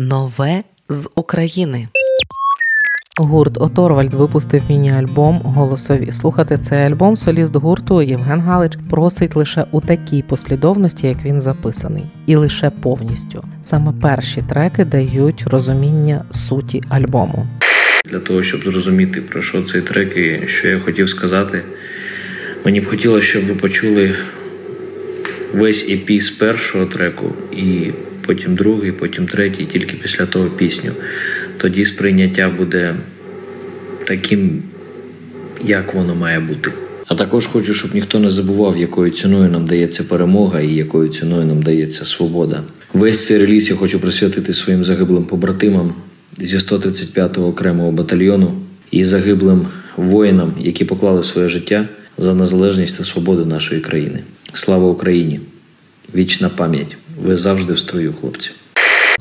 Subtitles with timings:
[0.00, 1.88] Нове з України.
[3.20, 6.12] Гурт Оторвальд випустив міні-альбом Голосові.
[6.12, 12.04] Слухати цей альбом соліст гурту Євген Галич просить лише у такій послідовності, як він записаний,
[12.26, 13.44] і лише повністю.
[13.62, 17.46] Саме перші треки дають розуміння суті альбому.
[18.10, 21.64] Для того, щоб зрозуміти, про що цей трек і що я хотів сказати,
[22.64, 24.14] мені б хотілося, щоб ви почули
[25.54, 27.92] весь EP з першого треку, і
[28.28, 30.92] потім другий, потім третій, тільки після того пісню.
[31.56, 32.94] Тоді сприйняття буде
[34.04, 34.62] таким,
[35.64, 36.70] як воно має бути.
[37.06, 41.46] А також хочу, щоб ніхто не забував, якою ціною нам дається перемога і якою ціною
[41.46, 42.62] нам дається свобода.
[42.92, 45.94] Весь цей реліз я хочу присвятити своїм загиблим побратимам
[46.40, 48.54] зі 135-го окремого батальйону
[48.90, 49.66] і загиблим
[49.96, 51.88] воїнам, які поклали своє життя
[52.18, 54.18] за незалежність та свободу нашої країни.
[54.52, 55.40] Слава Україні!
[56.14, 56.96] Вічна пам'ять!
[57.22, 58.50] Ви завжди в строю, хлопці!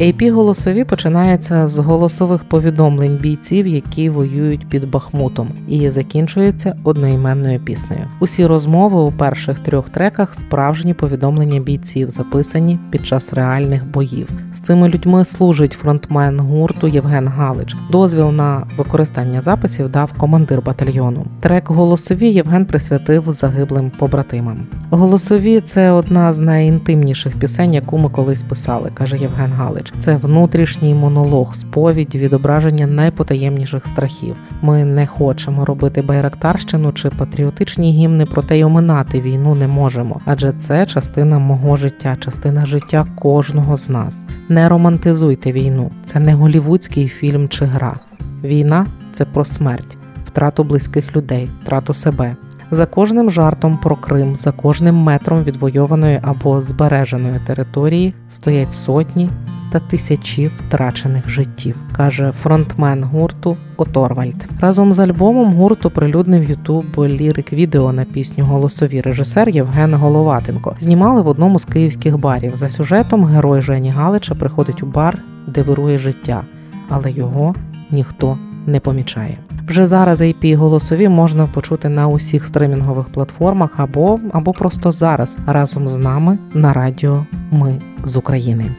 [0.00, 8.06] AP голосові починається з голосових повідомлень бійців, які воюють під Бахмутом, і закінчується одноіменною піснею.
[8.20, 14.28] Усі розмови у перших трьох треках справжні повідомлення бійців, записані під час реальних боїв.
[14.52, 17.76] З цими людьми служить фронтмен гурту Євген Галич.
[17.90, 21.26] Дозвіл на використання записів дав командир батальйону.
[21.40, 24.66] Трек голосові Євген присвятив загиблим побратимам.
[24.90, 29.92] Голосові це одна з найінтимніших пісень, яку ми колись писали, каже Євген Галич.
[29.98, 34.36] Це внутрішній монолог, сповідь, відображення найпотаємніших страхів.
[34.62, 40.52] Ми не хочемо робити байрактарщину чи патріотичні гімни, проте й оминати війну не можемо, адже
[40.52, 44.24] це частина мого життя, частина життя кожного з нас.
[44.50, 48.00] Не романтизуйте війну, це не голівудський фільм чи гра.
[48.44, 52.36] Війна це про смерть, втрату близьких людей, втрату себе.
[52.70, 59.30] За кожним жартом про Крим, за кожним метром відвойованої або збереженої території стоять сотні
[59.70, 64.48] та тисячі втрачених життів, каже фронтмен гурту Оторвальд.
[64.60, 70.76] Разом з альбомом гурт оприлюднив Ютуб лірик відео на пісню Голосові режисер Євген Головатенко.
[70.78, 72.56] Знімали в одному з київських барів.
[72.56, 76.42] За сюжетом герой Жені Галича приходить у бар, де вирує життя,
[76.88, 77.54] але його
[77.90, 79.38] ніхто не помічає.
[79.68, 85.88] Вже зараз IP голосові можна почути на усіх стримінгових платформах або або просто зараз разом
[85.88, 88.70] з нами на радіо Ми з України.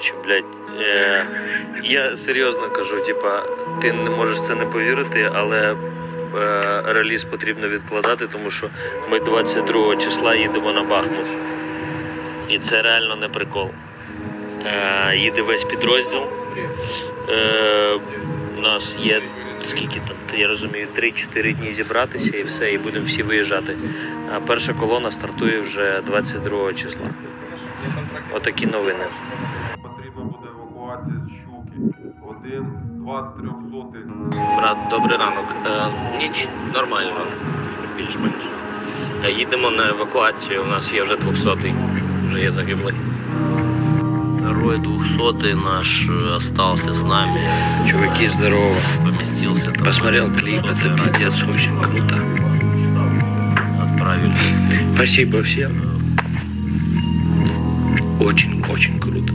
[0.00, 1.26] Коротше, блядь, е,
[1.82, 3.42] я серйозно кажу, типа,
[3.82, 8.68] ти не можеш це не повірити, але е, реліз потрібно відкладати, тому що
[9.10, 11.26] ми 22 числа їдемо на Бахмут.
[12.48, 13.68] І це реально не прикол.
[14.66, 16.22] Е, їде весь підрозділ.
[17.28, 17.98] Е,
[18.58, 19.22] у нас є
[19.66, 23.76] скільки там, я розумію, 3-4 дні зібратися і все, і будемо всі виїжджати.
[24.34, 27.06] А перша колона стартує вже 22 числа.
[28.32, 29.04] Отакі новини.
[30.89, 31.77] Потрібна буде евакуація з щуки.
[32.27, 32.65] Один,
[32.99, 34.05] два, трьохсотих.
[34.57, 35.45] Брат, добрий ранок.
[35.65, 37.13] Е, ніч нормально,
[37.97, 38.33] більш-менш.
[39.25, 40.63] Е, їдемо на евакуацію.
[40.63, 41.73] У нас є вже 200-й,
[42.29, 42.95] вже є загиблий.
[44.39, 47.41] Второй двухсотый наш э, остался с нами,
[47.89, 48.75] Чуваки, здорово.
[49.03, 49.71] поместился.
[49.71, 51.11] там Посмотрел на клип, это Ленинграде.
[51.11, 52.15] пиздец, очень круто.
[53.83, 54.33] Отправили.
[54.95, 55.88] Спасибо всем.
[58.20, 59.32] Очень, очень круто.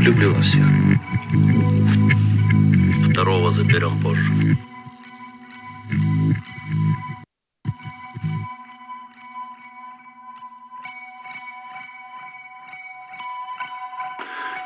[0.00, 0.64] Люблю вас всех.
[3.10, 4.56] Второго заберем позже.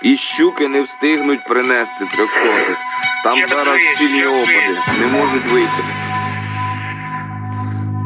[0.02, 2.76] І щуки не встигнуть принести трьохсотих.
[3.24, 5.84] Там зараз сильні опади, не можуть вийти.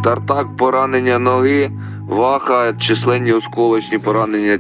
[0.05, 1.71] Тартак поранення ноги,
[2.11, 4.59] ваха, численні осколочні поранення.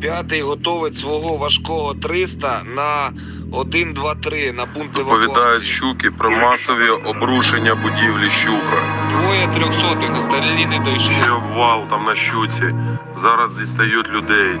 [0.00, 3.12] П'ятий готовить свого важкого 300 на
[3.52, 5.66] 1, 2, 3 на пункт Доповідають евакуації.
[5.72, 8.78] щуки про масові обрушення будівлі щука.
[9.12, 11.14] Двоє трьохсотих на старі не дійшли.
[11.22, 12.74] Ще обвал там на щуці.
[13.22, 14.60] Зараз дістають людей.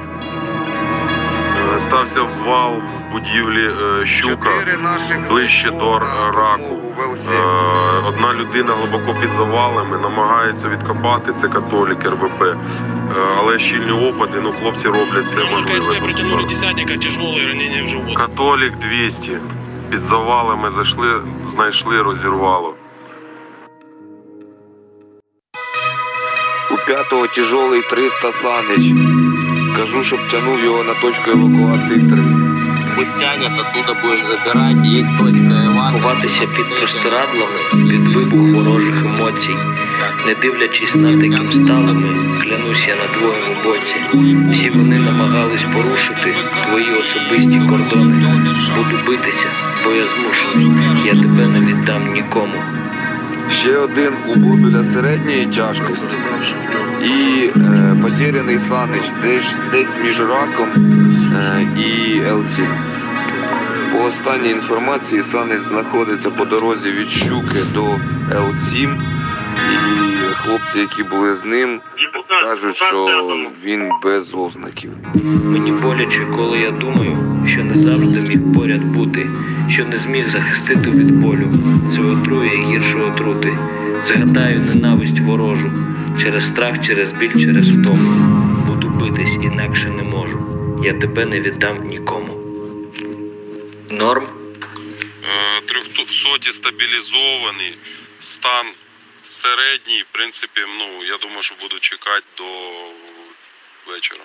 [1.80, 3.70] Стався обвал в будівлі
[4.02, 4.50] е, щука
[5.28, 5.98] ближче до
[6.34, 6.76] раку.
[6.98, 8.08] Е, Л7.
[8.08, 12.42] Одна людина глибоко під завалами намагається відкопати, це католік РВП.
[12.42, 12.56] Е,
[13.38, 16.00] Але щільні опади, ну хлопці роблять це можливе.
[16.00, 18.16] притянули десантника, тяжелые ранения в живот.
[18.16, 19.38] Католік 200.
[19.90, 21.20] Під завалами зайшли,
[21.54, 22.74] знайшли, розірвало.
[26.70, 29.25] У п'ятого тяжелий 300 Санич.
[29.76, 32.18] Кажу, щоб тянув його на точку евакуації 3.
[32.96, 34.84] Пусть тянет, оттуда будешь забирать.
[34.84, 39.56] Есть точка эва, ховатися під простирадлами, під вибух ворожих емоцій,
[40.26, 42.08] не дивлячись на таким сталими,
[42.42, 43.96] клянусь я на твоєму боці.
[44.52, 46.34] Всі вони намагались порушити
[46.68, 48.14] твої особисті кордони.
[48.76, 49.48] Буду битися,
[49.84, 50.70] бо я змушений.
[51.04, 52.58] Я тебе не віддам нікому.
[53.50, 56.16] Ще один убув біля середньої тяжкості.
[57.04, 60.68] І е, потеряний Санич десь, десь між раком
[61.34, 62.58] е, і ЛЦ.
[63.92, 67.84] По останній інформації Санич знаходиться по дорозі від Щуки до
[68.36, 69.00] Л7.
[69.56, 71.80] І хлопці, які були з ним,
[72.42, 73.06] кажуть, що
[73.64, 74.90] він без ознаків.
[75.44, 77.16] Мені боляче, коли я думаю,
[77.46, 79.26] що не завжди міг поряд бути,
[79.68, 81.48] що не зміг захистити від болю.
[81.94, 83.58] Це отрує гірше отрути.
[84.04, 85.70] Згадаю ненависть ворожу.
[86.22, 88.10] Через страх, через біль, через втому.
[88.66, 90.38] Буду битись, інакше не можу.
[90.84, 92.36] Я тебе не віддам нікому.
[93.90, 94.24] Норм?
[94.24, 97.78] Е, Трьохсоті стабілізований,
[98.20, 98.66] стан
[99.24, 100.02] середній.
[100.02, 102.44] В принципі, ну я думаю, що буду чекати до
[103.92, 104.20] вечора.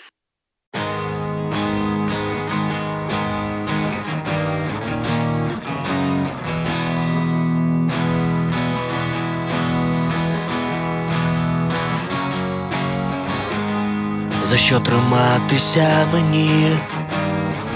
[14.52, 16.78] За що триматися мені,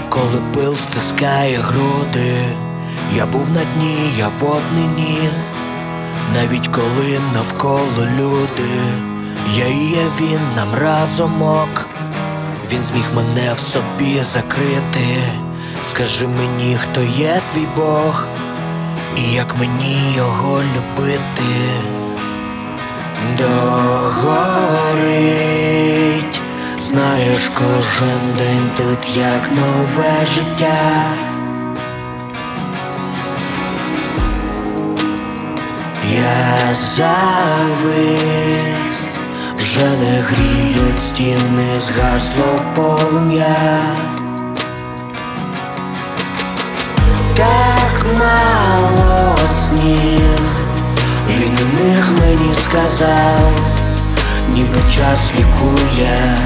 [0.08, 2.44] коли пил стискає груди,
[3.14, 5.30] я був на дні, я в однині,
[6.34, 8.70] навіть коли навколо люди,
[9.54, 11.88] я і є він нам разомок,
[12.72, 15.22] він зміг мене в собі закрити.
[15.82, 18.24] Скажи мені, хто є твій Бог,
[19.16, 21.54] і як мені його любити.
[23.38, 24.45] Догорить,
[27.36, 31.14] знаєш, кожен день тут як нове життя.
[36.08, 37.88] Я завис,
[39.56, 43.78] вже не гріють стіни, згасло полум'я.
[47.36, 50.40] Так мало снів.
[51.28, 53.52] Він у них мені сказав,
[54.54, 56.38] ніби час лікує,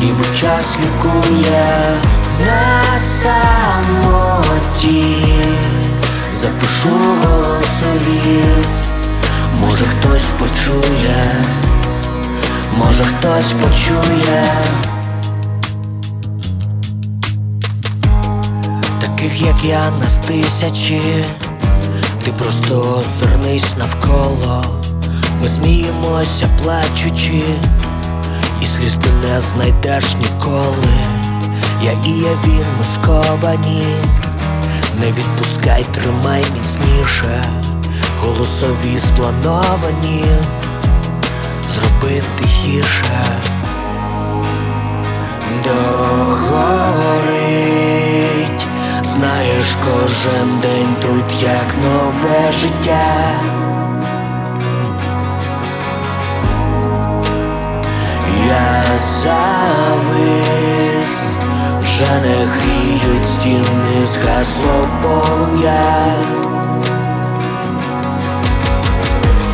[0.00, 2.00] ніби час лікує
[2.46, 4.14] на самоті,
[6.32, 6.90] запишу
[7.24, 8.44] голосові,
[9.60, 11.24] може хтось почує,
[12.76, 14.44] може хтось почує.
[19.00, 21.24] Таких як я нас тисячі.
[22.24, 24.64] Ти просто озирнись навколо,
[25.42, 27.44] ми сміємося, плачучи,
[28.62, 30.94] і сліз ти не знайдеш ніколи.
[31.82, 33.86] Я і я він ми сковані,
[35.00, 37.44] не відпускай, тримай міцніше,
[38.20, 40.24] голосові сплановані,
[41.74, 43.24] зроби тихіше.
[45.64, 46.62] Догорить,
[49.04, 53.61] знаєш, кожен день тут як нове життя.
[58.52, 60.42] Я завис,
[61.80, 66.04] вже не гріють стіни, згасло полум'я.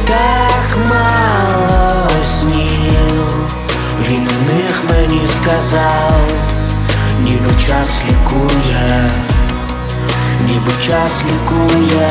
[0.07, 2.09] Так мало
[2.41, 3.27] снів,
[4.09, 6.21] він у них мені сказав,
[7.21, 9.11] ніби час лікує,
[10.49, 12.11] ніби час лікує.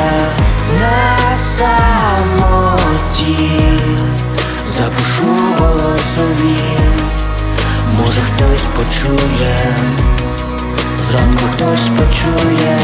[0.81, 3.27] На самоті,
[4.77, 5.25] запишу
[5.59, 6.57] голосові,
[7.91, 9.77] може хтось почує,
[11.09, 12.79] зранку хтось почує.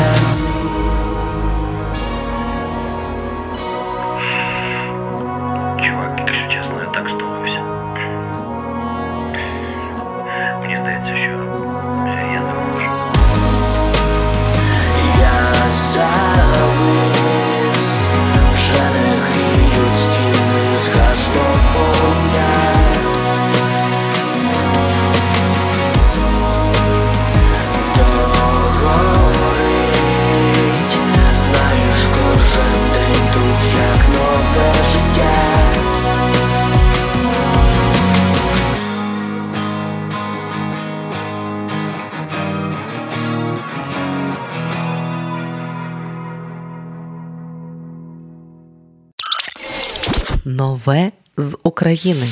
[50.46, 52.28] Нове з України.